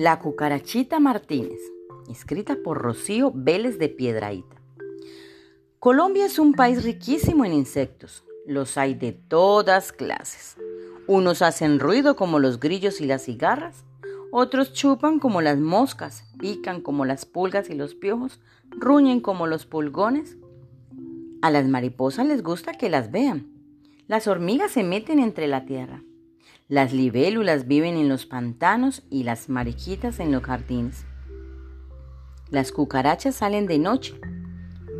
La 0.00 0.18
cucarachita 0.18 0.98
Martínez, 0.98 1.60
escrita 2.08 2.56
por 2.64 2.78
Rocío 2.78 3.32
Vélez 3.34 3.78
de 3.78 3.90
Piedraíta. 3.90 4.56
Colombia 5.78 6.24
es 6.24 6.38
un 6.38 6.54
país 6.54 6.84
riquísimo 6.84 7.44
en 7.44 7.52
insectos. 7.52 8.24
Los 8.46 8.78
hay 8.78 8.94
de 8.94 9.12
todas 9.12 9.92
clases. 9.92 10.56
Unos 11.06 11.42
hacen 11.42 11.78
ruido 11.78 12.16
como 12.16 12.38
los 12.38 12.60
grillos 12.60 13.02
y 13.02 13.04
las 13.04 13.26
cigarras, 13.26 13.84
otros 14.30 14.72
chupan 14.72 15.18
como 15.18 15.42
las 15.42 15.58
moscas, 15.58 16.24
pican 16.38 16.80
como 16.80 17.04
las 17.04 17.26
pulgas 17.26 17.68
y 17.68 17.74
los 17.74 17.94
piojos, 17.94 18.40
ruñen 18.70 19.20
como 19.20 19.46
los 19.46 19.66
pulgones. 19.66 20.38
A 21.42 21.50
las 21.50 21.68
mariposas 21.68 22.26
les 22.26 22.42
gusta 22.42 22.72
que 22.72 22.88
las 22.88 23.10
vean. 23.10 23.52
Las 24.08 24.28
hormigas 24.28 24.70
se 24.70 24.82
meten 24.82 25.18
entre 25.18 25.46
la 25.46 25.66
tierra. 25.66 26.02
Las 26.70 26.92
libélulas 26.92 27.66
viven 27.66 27.96
en 27.96 28.08
los 28.08 28.26
pantanos 28.26 29.02
y 29.10 29.24
las 29.24 29.48
mariquitas 29.48 30.20
en 30.20 30.30
los 30.30 30.44
jardines. 30.44 31.04
Las 32.48 32.70
cucarachas 32.70 33.34
salen 33.34 33.66
de 33.66 33.80
noche, 33.80 34.14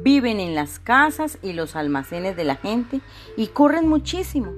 viven 0.03 0.41
en 0.41 0.57
las 0.57 0.81
casas 0.81 1.39
y 1.43 1.53
los 1.53 1.77
almacenes 1.77 2.35
de 2.35 2.43
la 2.43 2.57
gente 2.57 3.01
y 3.37 3.47
corren 3.47 3.89
muchísimo. 3.89 4.51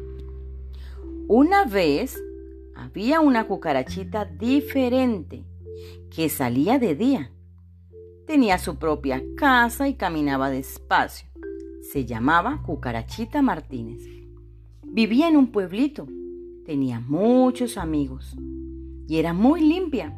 Una 1.28 1.66
vez 1.66 2.18
había 2.74 3.20
una 3.20 3.46
cucarachita 3.46 4.24
diferente 4.24 5.44
que 6.10 6.30
salía 6.30 6.78
de 6.78 6.94
día. 6.94 7.30
Tenía 8.26 8.56
su 8.56 8.78
propia 8.78 9.22
casa 9.36 9.86
y 9.86 9.96
caminaba 9.96 10.48
despacio. 10.48 11.28
Se 11.92 12.06
llamaba 12.06 12.62
Cucarachita 12.64 13.42
Martínez. 13.42 14.00
Vivía 14.82 15.28
en 15.28 15.36
un 15.36 15.52
pueblito 15.52 16.08
Tenía 16.72 17.00
muchos 17.00 17.76
amigos 17.76 18.34
y 19.06 19.18
era 19.18 19.34
muy 19.34 19.60
limpia. 19.60 20.16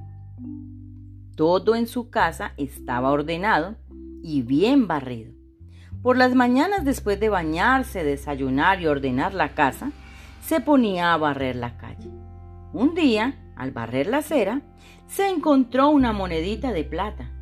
Todo 1.35 1.75
en 1.75 1.89
su 1.89 2.11
casa 2.11 2.53
estaba 2.57 3.11
ordenado 3.11 3.75
y 4.23 4.43
bien 4.43 4.87
barrido. 4.87 5.33
Por 6.01 6.17
las 6.17 6.37
mañanas 6.37 6.85
después 6.85 7.19
de 7.19 7.29
bañarse, 7.29 8.05
desayunar 8.05 8.81
y 8.81 8.87
ordenar 8.87 9.35
la 9.35 9.55
casa, 9.55 9.91
se 10.43 10.61
ponía 10.61 11.13
a 11.13 11.17
barrer 11.17 11.57
la 11.57 11.77
calle. 11.77 12.09
Un 12.73 12.95
día, 12.95 13.35
al 13.57 13.73
barrer 13.73 14.07
la 14.07 14.19
acera, 14.19 14.63
se 15.09 15.29
encontró 15.29 15.89
una 15.89 16.13
monedita 16.13 16.71
de 16.71 16.85
plata. 16.85 17.33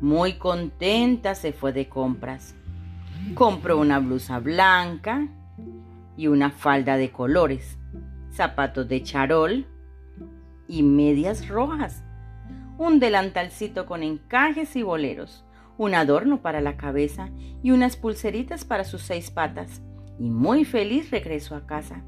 Muy 0.00 0.32
contenta 0.32 1.36
se 1.36 1.52
fue 1.52 1.72
de 1.72 1.88
compras. 1.88 2.56
Compró 3.34 3.78
una 3.78 4.00
blusa 4.00 4.40
blanca 4.40 5.28
y 6.16 6.26
una 6.26 6.50
falda 6.50 6.96
de 6.96 7.12
colores 7.12 7.77
zapatos 8.38 8.88
de 8.88 9.02
charol 9.02 9.66
y 10.68 10.84
medias 10.84 11.48
rojas, 11.48 12.04
un 12.78 13.00
delantalcito 13.00 13.84
con 13.84 14.04
encajes 14.04 14.76
y 14.76 14.84
boleros, 14.84 15.44
un 15.76 15.96
adorno 15.96 16.40
para 16.40 16.60
la 16.60 16.76
cabeza 16.76 17.30
y 17.64 17.72
unas 17.72 17.96
pulseritas 17.96 18.64
para 18.64 18.84
sus 18.84 19.02
seis 19.02 19.32
patas, 19.32 19.82
y 20.20 20.30
muy 20.30 20.64
feliz 20.64 21.10
regresó 21.10 21.56
a 21.56 21.66
casa. 21.66 22.04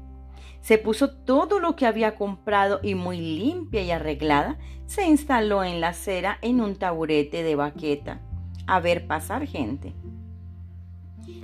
Se 0.61 0.77
puso 0.77 1.11
todo 1.11 1.59
lo 1.59 1.75
que 1.75 1.85
había 1.85 2.15
comprado 2.15 2.79
y 2.81 2.95
muy 2.95 3.19
limpia 3.19 3.81
y 3.81 3.91
arreglada, 3.91 4.57
se 4.85 5.05
instaló 5.05 5.65
en 5.65 5.81
la 5.81 5.89
acera 5.89 6.37
en 6.41 6.61
un 6.61 6.77
taburete 6.77 7.43
de 7.43 7.55
baqueta 7.55 8.21
a 8.67 8.79
ver 8.79 9.05
pasar 9.05 9.45
gente. 9.47 9.93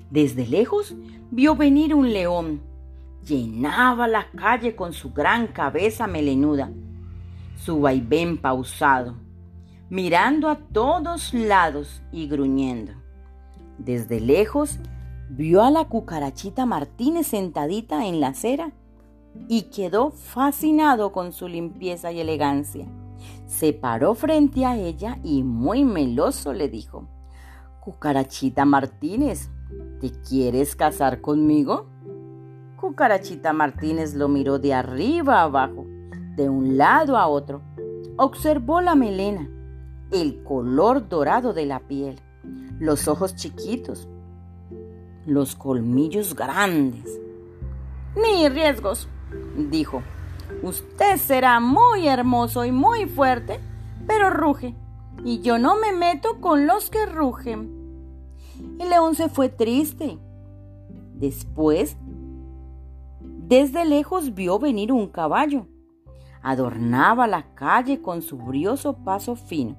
Desde 0.10 0.48
lejos 0.48 0.96
vio 1.30 1.58
venir 1.58 1.94
un 1.94 2.14
león 2.14 2.62
llenaba 3.28 4.08
la 4.08 4.32
calle 4.32 4.76
con 4.76 4.94
su 4.94 5.12
gran 5.12 5.48
cabeza 5.48 6.08
melenuda, 6.08 6.72
su 7.58 7.82
vaivén 7.82 8.38
pausado, 8.38 9.16
mirando 9.90 10.50
a 10.50 10.56
todos 10.56 11.34
lados 11.34 12.02
y 12.12 12.28
gruñendo. 12.28 12.94
Desde 13.78 14.22
lejos 14.22 14.80
vio 15.30 15.62
a 15.62 15.70
la 15.70 15.86
cucarachita 15.86 16.66
Martínez 16.66 17.28
sentadita 17.28 18.08
en 18.08 18.22
la 18.22 18.30
acera 18.30 18.72
y 19.50 19.64
quedó 19.64 20.12
fascinado 20.12 21.12
con 21.12 21.34
su 21.34 21.48
limpieza 21.48 22.12
y 22.12 22.22
elegancia. 22.22 22.88
Se 23.46 23.74
paró 23.74 24.16
frente 24.16 24.66
a 24.66 24.78
ella 24.78 25.20
y 25.24 25.44
muy 25.44 25.84
meloso 25.84 26.54
le 26.54 26.70
dijo, 26.70 27.08
Cucarachita 27.82 28.66
Martínez, 28.66 29.50
¿te 30.00 30.12
quieres 30.12 30.76
casar 30.76 31.22
conmigo? 31.22 31.88
Cucarachita 32.78 33.54
Martínez 33.54 34.14
lo 34.14 34.28
miró 34.28 34.60
de 34.60 34.76
arriba 34.76 35.40
a 35.40 35.44
abajo, 35.46 35.88
de 36.36 36.48
un 36.48 36.78
lado 36.78 37.18
a 37.18 37.28
otro. 37.28 37.64
Observó 38.18 38.82
la 38.82 38.94
melena, 38.94 39.50
el 40.12 40.44
color 40.44 41.10
dorado 41.10 41.54
de 41.54 41.66
la 41.66 41.80
piel, 41.80 42.22
los 42.80 43.08
ojos 43.08 43.36
chiquitos, 43.36 44.08
los 45.26 45.56
colmillos 45.56 46.36
grandes. 46.36 47.20
Ni 48.16 48.48
riesgos, 48.48 49.10
dijo. 49.72 50.04
Usted 50.62 51.18
será 51.18 51.60
muy 51.60 52.08
hermoso 52.08 52.64
y 52.64 52.72
muy 52.72 53.08
fuerte, 53.08 53.60
pero 54.06 54.30
ruge, 54.30 54.76
y 55.26 55.42
yo 55.42 55.58
no 55.58 55.78
me 55.78 55.94
meto 55.94 56.40
con 56.40 56.68
los 56.68 56.92
que 56.92 57.08
rugen. 57.08 57.74
El 58.80 58.90
león 58.90 59.16
se 59.16 59.30
fue 59.30 59.50
triste. 59.50 60.20
Después 61.16 61.98
desde 63.48 63.86
lejos 63.86 64.34
vio 64.34 64.60
venir 64.60 64.92
un 64.92 65.08
caballo. 65.08 65.68
Adornaba 66.42 67.28
la 67.28 67.56
calle 67.56 68.02
con 68.02 68.22
su 68.22 68.38
brioso 68.38 68.98
paso 69.06 69.38
fino, 69.38 69.78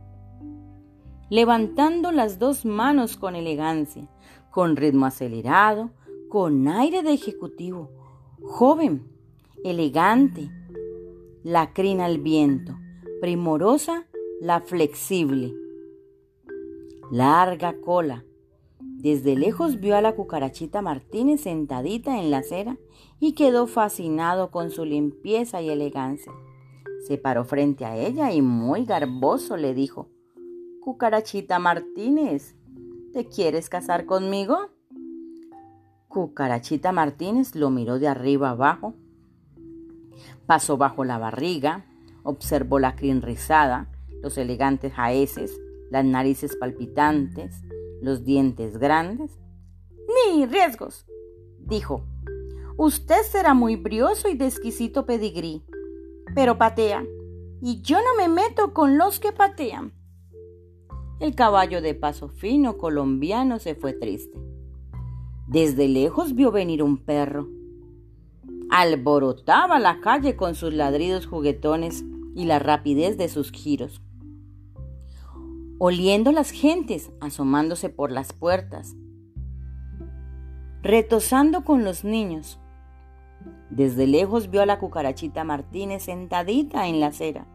levantando 1.28 2.10
las 2.10 2.38
dos 2.38 2.64
manos 2.64 3.18
con 3.18 3.36
elegancia, 3.36 4.08
con 4.50 4.74
ritmo 4.74 5.04
acelerado, 5.04 5.90
con 6.30 6.66
aire 6.66 7.02
de 7.02 7.12
ejecutivo, 7.12 7.90
joven, 8.42 9.06
elegante, 9.62 10.50
la 11.42 11.74
crina 11.74 12.06
al 12.06 12.18
viento, 12.18 12.74
primorosa, 13.20 14.06
la 14.40 14.60
flexible. 14.60 15.54
Larga 17.10 17.74
cola, 17.82 18.24
desde 18.98 19.36
lejos 19.36 19.78
vio 19.78 19.96
a 19.96 20.00
la 20.00 20.16
cucarachita 20.16 20.82
Martínez 20.82 21.42
sentadita 21.42 22.18
en 22.18 22.32
la 22.32 22.38
acera 22.38 22.78
y 23.20 23.34
quedó 23.34 23.68
fascinado 23.68 24.50
con 24.50 24.70
su 24.70 24.84
limpieza 24.84 25.62
y 25.62 25.70
elegancia. 25.70 26.32
Se 27.06 27.16
paró 27.16 27.44
frente 27.44 27.84
a 27.84 27.96
ella 27.96 28.32
y 28.32 28.42
muy 28.42 28.84
garboso 28.84 29.56
le 29.56 29.72
dijo, 29.72 30.08
Cucarachita 30.80 31.60
Martínez, 31.60 32.56
¿te 33.12 33.26
quieres 33.26 33.68
casar 33.68 34.04
conmigo? 34.04 34.70
Cucarachita 36.08 36.90
Martínez 36.90 37.54
lo 37.54 37.70
miró 37.70 38.00
de 38.00 38.08
arriba 38.08 38.50
abajo, 38.50 38.94
pasó 40.46 40.76
bajo 40.76 41.04
la 41.04 41.18
barriga, 41.18 41.86
observó 42.24 42.80
la 42.80 42.96
crin 42.96 43.22
rizada, 43.22 43.92
los 44.22 44.36
elegantes 44.38 44.92
jaeces, 44.92 45.56
las 45.88 46.04
narices 46.04 46.56
palpitantes, 46.56 47.62
los 48.00 48.24
dientes 48.24 48.78
grandes. 48.78 49.38
Ni 50.06 50.46
riesgos, 50.46 51.06
dijo. 51.58 52.02
Usted 52.76 53.22
será 53.22 53.54
muy 53.54 53.76
brioso 53.76 54.28
y 54.28 54.36
de 54.36 54.46
exquisito 54.46 55.04
pedigrí, 55.04 55.62
pero 56.34 56.58
patea, 56.58 57.04
y 57.60 57.82
yo 57.82 57.98
no 57.98 58.14
me 58.16 58.28
meto 58.28 58.72
con 58.72 58.98
los 58.98 59.18
que 59.18 59.32
patean. 59.32 59.92
El 61.18 61.34
caballo 61.34 61.82
de 61.82 61.94
paso 61.94 62.28
fino 62.28 62.78
colombiano 62.78 63.58
se 63.58 63.74
fue 63.74 63.92
triste. 63.92 64.38
Desde 65.48 65.88
lejos 65.88 66.34
vio 66.34 66.52
venir 66.52 66.82
un 66.82 66.98
perro. 66.98 67.48
Alborotaba 68.70 69.80
la 69.80 70.00
calle 70.00 70.36
con 70.36 70.54
sus 70.54 70.72
ladridos 70.72 71.26
juguetones 71.26 72.04
y 72.36 72.44
la 72.44 72.60
rapidez 72.60 73.16
de 73.16 73.28
sus 73.28 73.50
giros 73.50 74.00
oliendo 75.80 76.32
las 76.32 76.50
gentes 76.50 77.12
asomándose 77.20 77.88
por 77.88 78.10
las 78.10 78.32
puertas, 78.32 78.96
retosando 80.82 81.64
con 81.64 81.84
los 81.84 82.04
niños. 82.04 82.58
Desde 83.70 84.08
lejos 84.08 84.50
vio 84.50 84.62
a 84.62 84.66
la 84.66 84.80
cucarachita 84.80 85.44
Martínez 85.44 86.04
sentadita 86.04 86.88
en 86.88 86.98
la 87.00 87.08
acera 87.08 87.46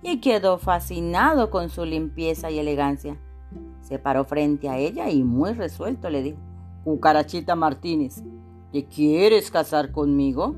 y 0.00 0.20
quedó 0.20 0.58
fascinado 0.58 1.50
con 1.50 1.70
su 1.70 1.84
limpieza 1.84 2.50
y 2.50 2.60
elegancia. 2.60 3.16
Se 3.80 3.98
paró 3.98 4.24
frente 4.24 4.68
a 4.68 4.78
ella 4.78 5.10
y 5.10 5.24
muy 5.24 5.52
resuelto 5.52 6.08
le 6.08 6.22
dijo, 6.22 6.38
Cucarachita 6.84 7.56
Martínez, 7.56 8.22
¿te 8.70 8.84
quieres 8.84 9.50
casar 9.50 9.90
conmigo? 9.90 10.56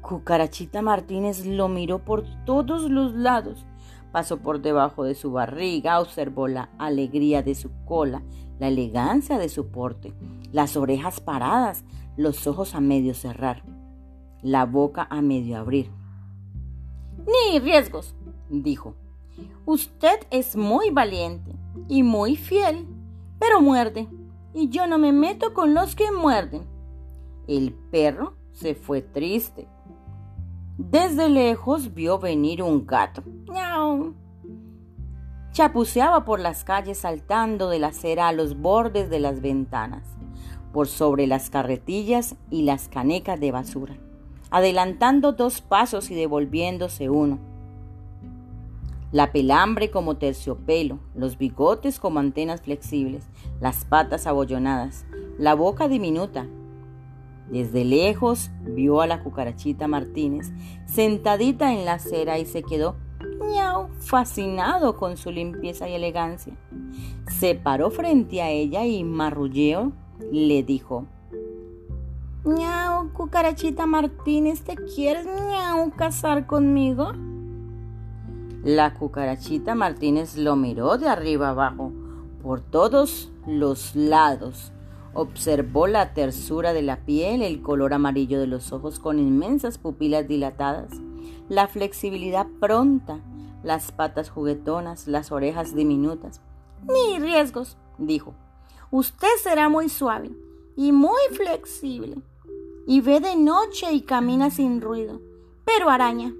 Cucarachita 0.00 0.80
Martínez 0.80 1.44
lo 1.44 1.68
miró 1.68 2.04
por 2.04 2.24
todos 2.46 2.90
los 2.90 3.12
lados 3.12 3.66
Pasó 4.12 4.38
por 4.38 4.60
debajo 4.60 5.04
de 5.04 5.14
su 5.14 5.32
barriga, 5.32 6.00
observó 6.00 6.48
la 6.48 6.70
alegría 6.78 7.42
de 7.42 7.54
su 7.54 7.70
cola, 7.84 8.22
la 8.58 8.68
elegancia 8.68 9.38
de 9.38 9.48
su 9.48 9.68
porte, 9.68 10.12
las 10.52 10.76
orejas 10.76 11.20
paradas, 11.20 11.84
los 12.16 12.46
ojos 12.46 12.74
a 12.74 12.80
medio 12.80 13.14
cerrar, 13.14 13.62
la 14.42 14.66
boca 14.66 15.06
a 15.10 15.22
medio 15.22 15.58
abrir. 15.58 15.90
Ni 17.26 17.58
riesgos, 17.58 18.14
dijo. 18.48 18.94
Usted 19.64 20.18
es 20.30 20.56
muy 20.56 20.90
valiente 20.90 21.52
y 21.88 22.02
muy 22.02 22.36
fiel, 22.36 22.86
pero 23.38 23.60
muerde, 23.60 24.08
y 24.54 24.68
yo 24.68 24.86
no 24.86 24.98
me 24.98 25.12
meto 25.12 25.54
con 25.54 25.74
los 25.74 25.94
que 25.94 26.10
muerden. 26.10 26.66
El 27.46 27.72
perro 27.72 28.34
se 28.52 28.74
fue 28.74 29.02
triste. 29.02 29.68
Desde 30.82 31.28
lejos 31.28 31.94
vio 31.94 32.18
venir 32.18 32.62
un 32.62 32.86
gato. 32.86 33.22
¡Miau! 33.48 34.14
Chapuceaba 35.52 36.24
por 36.24 36.40
las 36.40 36.64
calles 36.64 36.98
saltando 36.98 37.68
de 37.68 37.78
la 37.78 37.88
acera 37.88 38.28
a 38.28 38.32
los 38.32 38.58
bordes 38.58 39.10
de 39.10 39.20
las 39.20 39.42
ventanas, 39.42 40.04
por 40.72 40.88
sobre 40.88 41.26
las 41.26 41.50
carretillas 41.50 42.34
y 42.50 42.62
las 42.62 42.88
canecas 42.88 43.38
de 43.38 43.52
basura, 43.52 43.96
adelantando 44.50 45.32
dos 45.32 45.60
pasos 45.60 46.10
y 46.10 46.14
devolviéndose 46.14 47.10
uno 47.10 47.38
la 49.12 49.32
pelambre 49.32 49.90
como 49.90 50.18
terciopelo, 50.18 51.00
los 51.16 51.36
bigotes 51.36 51.98
como 51.98 52.20
antenas 52.20 52.62
flexibles, 52.62 53.24
las 53.60 53.84
patas 53.84 54.28
abollonadas, 54.28 55.04
la 55.36 55.54
boca 55.54 55.88
diminuta. 55.88 56.46
Desde 57.50 57.84
lejos 57.84 58.50
vio 58.62 59.00
a 59.00 59.06
la 59.06 59.22
cucarachita 59.22 59.88
Martínez 59.88 60.52
sentadita 60.86 61.72
en 61.72 61.84
la 61.84 61.94
acera 61.94 62.38
y 62.38 62.46
se 62.46 62.62
quedó 62.62 62.96
ñau, 63.52 63.88
fascinado 63.98 64.96
con 64.96 65.16
su 65.16 65.30
limpieza 65.30 65.88
y 65.88 65.94
elegancia. 65.94 66.54
Se 67.28 67.54
paró 67.54 67.90
frente 67.90 68.42
a 68.42 68.50
ella 68.50 68.86
y 68.86 69.04
marrulleo 69.04 69.92
le 70.30 70.62
dijo, 70.62 71.06
ñau, 72.44 73.12
cucarachita 73.12 73.86
Martínez, 73.86 74.62
¿te 74.62 74.76
quieres 74.76 75.26
ñau 75.26 75.90
casar 75.96 76.46
conmigo? 76.46 77.12
La 78.62 78.94
cucarachita 78.94 79.74
Martínez 79.74 80.36
lo 80.36 80.54
miró 80.54 80.98
de 80.98 81.08
arriba 81.08 81.50
abajo, 81.50 81.92
por 82.42 82.60
todos 82.60 83.32
los 83.46 83.96
lados. 83.96 84.72
Observó 85.12 85.86
la 85.86 86.14
tersura 86.14 86.72
de 86.72 86.82
la 86.82 87.04
piel, 87.04 87.42
el 87.42 87.62
color 87.62 87.94
amarillo 87.94 88.38
de 88.40 88.46
los 88.46 88.72
ojos 88.72 88.98
con 89.00 89.18
inmensas 89.18 89.78
pupilas 89.78 90.28
dilatadas, 90.28 90.92
la 91.48 91.66
flexibilidad 91.66 92.46
pronta, 92.60 93.20
las 93.62 93.92
patas 93.92 94.30
juguetonas, 94.30 95.08
las 95.08 95.32
orejas 95.32 95.74
diminutas. 95.74 96.40
Ni 96.86 97.18
riesgos, 97.18 97.76
dijo. 97.98 98.34
Usted 98.90 99.28
será 99.42 99.68
muy 99.68 99.88
suave 99.88 100.30
y 100.76 100.92
muy 100.92 101.20
flexible. 101.32 102.22
Y 102.86 103.00
ve 103.00 103.20
de 103.20 103.36
noche 103.36 103.92
y 103.92 104.02
camina 104.02 104.50
sin 104.50 104.80
ruido. 104.80 105.20
Pero 105.64 105.90
araña 105.90 106.32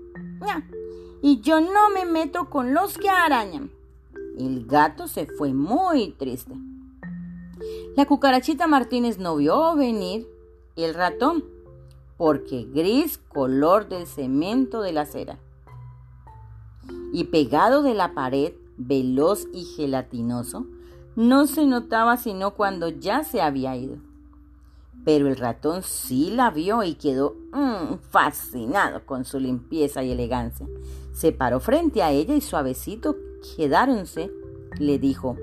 y 1.23 1.41
yo 1.41 1.61
no 1.61 1.91
me 1.91 2.05
meto 2.05 2.49
con 2.49 2.75
los 2.75 2.97
que 2.99 3.09
arañan. 3.09 3.71
El 4.39 4.67
gato 4.67 5.07
se 5.07 5.27
fue 5.27 5.53
muy 5.53 6.13
triste. 6.13 6.55
La 7.97 8.07
cucarachita 8.07 8.67
Martínez 8.67 9.19
no 9.19 9.37
vio 9.37 9.75
venir 9.77 10.27
el 10.77 10.95
ratón, 10.95 11.45
porque 12.17 12.65
gris 12.65 13.19
color 13.19 13.89
del 13.89 14.07
cemento 14.07 14.83
de 14.83 14.93
la 14.93 15.03
acera. 15.03 15.39
Y 17.13 17.25
pegado 17.25 17.83
de 17.83 17.95
la 17.95 18.15
pared, 18.15 18.53
veloz 18.77 19.47
y 19.53 19.65
gelatinoso, 19.65 20.67
no 21.17 21.47
se 21.47 21.67
notaba 21.67 22.17
sino 22.17 22.55
cuando 22.55 22.89
ya 22.89 23.25
se 23.25 23.43
había 23.43 23.77
ido. 23.77 23.97
Pero 25.05 25.29
el 25.29 25.37
ratón 25.37 25.83
sí 25.83 26.31
la 26.31 26.51
vio 26.51 26.83
y 26.83 26.95
quedó 26.95 27.35
mm, 27.53 27.97
fascinado 28.11 29.05
con 29.07 29.25
su 29.25 29.41
limpieza 29.41 30.03
y 30.03 30.13
elegancia. 30.13 30.67
Se 31.13 31.33
paró 31.33 31.59
frente 31.59 32.03
a 32.03 32.13
ella 32.13 32.35
y 32.35 32.41
suavecito 32.41 33.17
quedáronse, 33.57 34.31
le 34.79 34.99
dijo, 34.99 35.37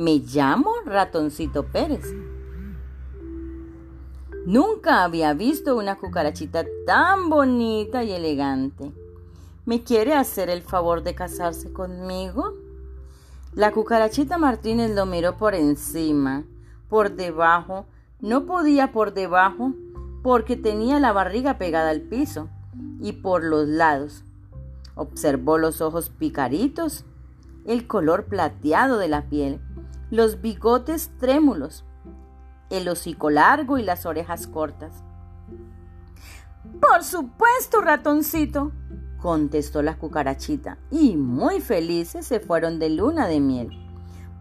me 0.00 0.18
llamo 0.18 0.72
Ratoncito 0.86 1.66
Pérez. 1.66 2.06
Nunca 4.46 5.04
había 5.04 5.34
visto 5.34 5.76
una 5.76 5.96
cucarachita 5.96 6.64
tan 6.86 7.28
bonita 7.28 8.02
y 8.02 8.12
elegante. 8.12 8.92
¿Me 9.66 9.82
quiere 9.82 10.14
hacer 10.14 10.48
el 10.48 10.62
favor 10.62 11.02
de 11.02 11.14
casarse 11.14 11.70
conmigo? 11.74 12.54
La 13.52 13.72
cucarachita 13.72 14.38
Martínez 14.38 14.94
lo 14.94 15.04
miró 15.04 15.36
por 15.36 15.54
encima 15.54 16.44
por 16.88 17.14
debajo, 17.14 17.84
no 18.20 18.46
podía 18.46 18.92
por 18.92 19.12
debajo 19.12 19.74
porque 20.22 20.56
tenía 20.56 20.98
la 20.98 21.12
barriga 21.12 21.58
pegada 21.58 21.90
al 21.90 22.00
piso 22.00 22.48
y 23.00 23.12
por 23.12 23.44
los 23.44 23.68
lados. 23.68 24.24
Observó 24.94 25.58
los 25.58 25.82
ojos 25.82 26.08
picaritos, 26.08 27.04
el 27.66 27.86
color 27.86 28.24
plateado 28.24 28.96
de 28.96 29.08
la 29.08 29.28
piel, 29.28 29.60
los 30.10 30.40
bigotes 30.40 31.10
trémulos, 31.18 31.84
el 32.68 32.88
hocico 32.88 33.30
largo 33.30 33.78
y 33.78 33.82
las 33.82 34.06
orejas 34.06 34.46
cortas. 34.46 35.04
Por 36.80 37.04
supuesto, 37.04 37.80
ratoncito, 37.80 38.72
contestó 39.20 39.82
la 39.82 39.98
cucarachita, 39.98 40.78
y 40.90 41.16
muy 41.16 41.60
felices 41.60 42.26
se 42.26 42.40
fueron 42.40 42.78
de 42.78 42.90
luna 42.90 43.28
de 43.28 43.40
miel. 43.40 43.70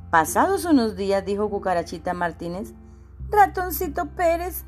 Pasados 0.09 0.65
unos 0.65 0.95
días, 0.95 1.23
dijo 1.23 1.49
Cucarachita 1.49 2.13
Martínez, 2.13 2.73
Ratoncito 3.29 4.07
Pérez, 4.07 4.65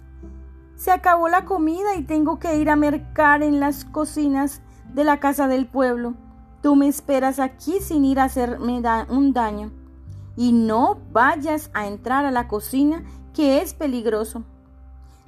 se 0.76 0.92
acabó 0.92 1.30
la 1.30 1.46
comida 1.46 1.96
y 1.96 2.04
tengo 2.04 2.38
que 2.38 2.58
ir 2.58 2.70
a 2.70 2.76
mercar 2.76 3.42
en 3.42 3.60
las 3.60 3.86
cocinas 3.86 4.62
de 4.94 5.04
la 5.04 5.20
casa 5.20 5.48
del 5.48 5.66
pueblo. 5.66 6.14
Tú 6.62 6.76
me 6.76 6.88
esperas 6.88 7.40
aquí 7.40 7.80
sin 7.80 8.06
ir 8.06 8.20
a 8.20 8.26
hacerme 8.26 8.82
un 9.10 9.34
daño. 9.34 9.72
Y 10.36 10.54
no 10.54 11.00
vayas 11.12 11.70
a 11.74 11.88
entrar 11.88 12.26
a 12.26 12.32
la 12.32 12.48
cocina, 12.48 13.04
que 13.34 13.62
es 13.62 13.74
peligroso. 13.74 14.44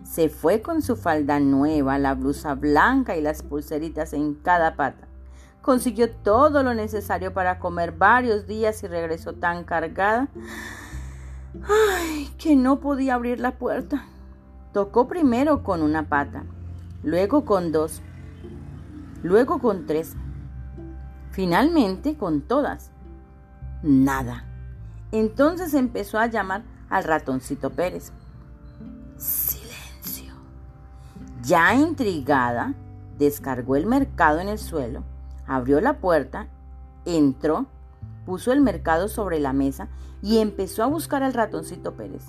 Se 0.03 0.29
fue 0.29 0.61
con 0.61 0.81
su 0.81 0.95
falda 0.95 1.39
nueva, 1.39 1.97
la 1.97 2.13
blusa 2.13 2.55
blanca 2.55 3.15
y 3.15 3.21
las 3.21 3.43
pulseritas 3.43 4.13
en 4.13 4.35
cada 4.35 4.75
pata. 4.75 5.07
Consiguió 5.61 6.11
todo 6.11 6.61
lo 6.63 6.73
necesario 6.73 7.33
para 7.33 7.59
comer 7.59 7.93
varios 7.93 8.47
días 8.47 8.83
y 8.83 8.87
regresó 8.87 9.33
tan 9.33 9.63
cargada 9.63 10.27
ay, 11.67 12.29
que 12.37 12.55
no 12.55 12.79
podía 12.79 13.15
abrir 13.15 13.39
la 13.39 13.57
puerta. 13.57 14.05
Tocó 14.71 15.07
primero 15.07 15.63
con 15.63 15.81
una 15.81 16.09
pata, 16.09 16.43
luego 17.03 17.45
con 17.45 17.71
dos, 17.71 18.01
luego 19.21 19.59
con 19.59 19.85
tres, 19.85 20.15
finalmente 21.31 22.17
con 22.17 22.41
todas. 22.41 22.91
Nada. 23.83 24.52
Entonces 25.13 25.73
empezó 25.73 26.19
a 26.19 26.27
llamar 26.27 26.63
al 26.89 27.05
ratoncito 27.05 27.69
Pérez. 27.69 28.11
Silencio. 29.15 30.33
Ya 31.41 31.73
intrigada, 31.73 32.73
descargó 33.17 33.77
el 33.77 33.85
mercado 33.85 34.41
en 34.41 34.49
el 34.49 34.59
suelo 34.59 35.03
Abrió 35.45 35.81
la 35.81 35.99
puerta, 35.99 36.47
entró, 37.05 37.65
puso 38.25 38.53
el 38.53 38.61
mercado 38.61 39.09
sobre 39.09 39.39
la 39.39 39.51
mesa 39.51 39.89
y 40.21 40.37
empezó 40.37 40.83
a 40.83 40.87
buscar 40.87 41.21
al 41.21 41.33
ratoncito 41.33 41.93
Pérez. 41.93 42.23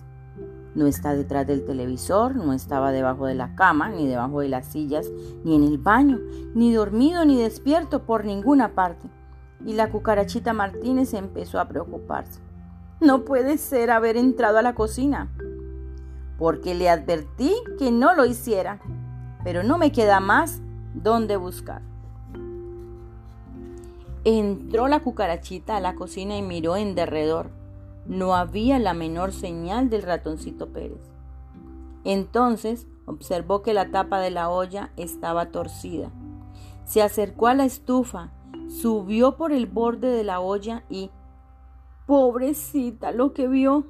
No 0.75 0.87
está 0.89 1.15
detrás 1.15 1.47
del 1.47 1.65
televisor, 1.65 2.35
no 2.35 2.53
estaba 2.53 2.91
debajo 2.91 3.27
de 3.27 3.37
la 3.37 3.55
cama, 3.55 3.89
ni 3.89 4.09
debajo 4.09 4.41
de 4.41 4.49
las 4.49 4.67
sillas, 4.67 5.09
ni 5.45 5.55
en 5.55 5.63
el 5.63 5.79
baño, 5.79 6.19
ni 6.55 6.75
dormido 6.75 7.25
ni 7.25 7.41
despierto 7.41 8.03
por 8.03 8.25
ninguna 8.25 8.75
parte. 8.75 9.09
Y 9.65 9.75
la 9.75 9.91
cucarachita 9.91 10.53
Martínez 10.53 11.15
empezó 11.15 11.61
a 11.61 11.69
preocuparse. 11.69 12.44
No 13.05 13.27
puede 13.27 13.59
ser 13.59 13.91
haber 13.91 14.17
entrado 14.17 14.57
a 14.57 14.63
la 14.63 14.75
cocina, 14.75 15.31
porque 16.39 16.75
le 16.75 16.89
advertí 16.89 17.53
que 17.79 17.93
no 17.93 18.15
lo 18.15 18.25
hiciera, 18.25 18.81
pero 19.45 19.63
no 19.63 19.77
me 19.77 19.93
queda 19.93 20.21
más 20.21 20.63
donde 20.95 21.37
buscar. 21.37 21.83
Entró 24.25 24.89
la 24.89 25.01
cucarachita 25.01 25.77
a 25.77 25.81
la 25.81 25.97
cocina 25.97 26.39
y 26.39 26.43
miró 26.43 26.77
en 26.77 26.95
derredor. 26.95 27.51
No 28.07 28.35
había 28.35 28.79
la 28.79 28.95
menor 28.95 29.33
señal 29.33 29.91
del 29.91 30.01
ratoncito 30.01 30.69
Pérez. 30.71 31.03
Entonces 32.05 32.87
observó 33.05 33.61
que 33.61 33.75
la 33.75 33.91
tapa 33.91 34.19
de 34.19 34.31
la 34.31 34.49
olla 34.49 34.93
estaba 34.97 35.51
torcida. 35.51 36.11
Se 36.87 37.03
acercó 37.03 37.49
a 37.49 37.55
la 37.55 37.67
estufa, 37.67 38.31
subió 38.69 39.37
por 39.37 39.53
el 39.53 39.67
borde 39.67 40.09
de 40.09 40.25
la 40.25 40.41
olla 40.41 40.85
y... 40.89 41.11
Pobrecita 42.07 43.13
lo 43.13 43.33
que 43.33 43.49
vio. 43.49 43.85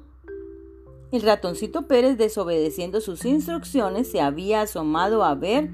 El 1.11 1.21
ratoncito 1.21 1.87
Pérez, 1.87 2.17
desobedeciendo 2.17 3.01
sus 3.01 3.25
instrucciones, 3.25 4.09
se 4.09 4.21
había 4.21 4.61
asomado 4.61 5.23
a 5.23 5.35
ver 5.35 5.69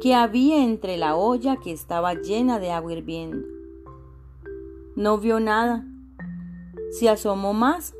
qué 0.00 0.14
había 0.14 0.64
entre 0.64 0.96
la 0.96 1.16
olla 1.16 1.56
que 1.56 1.72
estaba 1.72 2.14
llena 2.14 2.58
de 2.58 2.72
agua 2.72 2.92
hirviendo. 2.92 3.46
No 4.96 5.18
vio 5.18 5.40
nada. 5.40 5.86
Se 6.90 7.08
asomó 7.08 7.54
más. 7.54 7.94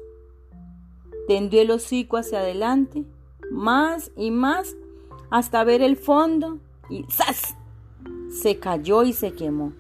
Tendió 1.29 1.63
el 1.63 1.71
hocico 1.71 2.17
hacia 2.17 2.41
adelante, 2.41 3.07
más 3.51 4.11
y 4.17 4.31
más, 4.31 4.77
hasta 5.31 5.65
ver 5.65 5.81
el 5.81 5.97
fondo 5.97 6.59
y 6.91 7.05
¡zas! 7.05 7.57
Se 8.29 8.59
cayó 8.59 9.05
y 9.05 9.13
se 9.13 9.33
quemó. 9.33 9.73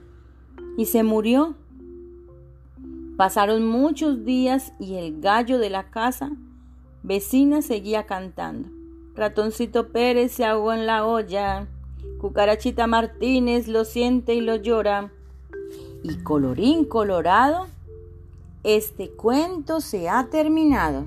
y 0.77 0.87
se 0.87 1.03
murió. 1.03 1.57
Pasaron 3.17 3.67
muchos 3.67 4.25
días 4.25 4.73
y 4.79 4.95
el 4.95 5.21
gallo 5.21 5.59
de 5.59 5.71
la 5.71 5.91
casa 5.91 6.33
vecina 7.03 7.63
seguía 7.63 8.05
cantando. 8.07 8.69
Ratoncito 9.15 9.89
Pérez 9.89 10.33
se 10.33 10.45
ahogó 10.45 10.73
en 10.73 10.87
la 10.87 11.07
olla. 11.07 11.67
Cucarachita 12.19 12.87
Martínez 12.87 13.69
lo 13.69 13.85
siente 13.85 14.35
y 14.35 14.41
lo 14.41 14.57
llora. 14.57 15.13
Y 16.03 16.17
colorín 16.23 16.85
colorado, 16.85 17.67
este 18.65 19.11
cuento 19.11 19.81
se 19.81 20.09
ha 20.09 20.29
terminado. 20.31 21.07